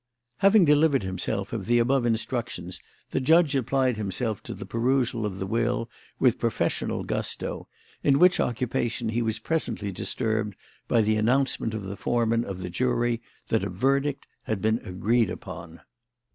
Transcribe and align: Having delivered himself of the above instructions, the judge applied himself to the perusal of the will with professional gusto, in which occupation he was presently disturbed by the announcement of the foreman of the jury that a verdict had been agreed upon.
Having 0.37 0.65
delivered 0.65 1.03
himself 1.03 1.53
of 1.53 1.67
the 1.67 1.77
above 1.77 2.07
instructions, 2.07 2.79
the 3.11 3.19
judge 3.19 3.55
applied 3.55 3.97
himself 3.97 4.41
to 4.41 4.55
the 4.55 4.65
perusal 4.65 5.27
of 5.27 5.37
the 5.37 5.45
will 5.45 5.91
with 6.17 6.39
professional 6.39 7.03
gusto, 7.03 7.67
in 8.01 8.17
which 8.17 8.39
occupation 8.39 9.09
he 9.09 9.21
was 9.21 9.37
presently 9.37 9.91
disturbed 9.91 10.55
by 10.87 11.01
the 11.01 11.17
announcement 11.17 11.75
of 11.75 11.83
the 11.83 11.95
foreman 11.95 12.43
of 12.43 12.61
the 12.63 12.69
jury 12.71 13.21
that 13.49 13.63
a 13.63 13.69
verdict 13.69 14.25
had 14.45 14.59
been 14.59 14.79
agreed 14.83 15.29
upon. 15.29 15.81